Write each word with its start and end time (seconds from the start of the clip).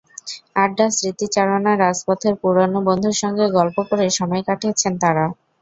আড্ডা, 0.55 0.85
স্মৃতিচারণা, 0.91 1.71
রাজপথের 1.77 2.33
পুরোনো 2.41 2.79
বন্ধুর 2.87 3.15
সঙ্গে 3.21 3.45
গল্প 3.57 3.77
করে 3.89 4.05
সময় 4.19 4.43
কাটিয়েছেন 4.47 4.93
তাঁরা। 5.01 5.25